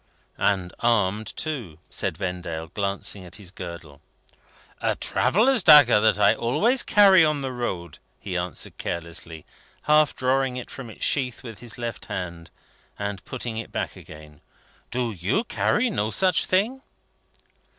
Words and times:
"And 0.39 0.73
armed 0.79 1.27
too," 1.37 1.77
said 1.91 2.17
Vendale, 2.17 2.65
glancing 2.65 3.23
at 3.23 3.35
his 3.35 3.51
girdle. 3.51 4.01
"A 4.81 4.95
traveller's 4.95 5.61
dagger, 5.61 5.99
that 5.99 6.17
I 6.19 6.33
always 6.33 6.81
carry 6.81 7.23
on 7.23 7.41
the 7.41 7.51
road," 7.51 7.99
he 8.19 8.35
answered 8.35 8.79
carelessly, 8.79 9.45
half 9.83 10.15
drawing 10.15 10.57
it 10.57 10.71
from 10.71 10.89
its 10.89 11.05
sheath 11.05 11.43
with 11.43 11.59
his 11.59 11.77
left 11.77 12.05
hand, 12.07 12.49
and 12.97 13.23
putting 13.25 13.57
it 13.57 13.71
back 13.71 13.95
again. 13.95 14.41
"Do 14.89 15.11
you 15.11 15.43
carry 15.43 15.91
no 15.91 16.09
such 16.09 16.45
thing?" 16.47 16.81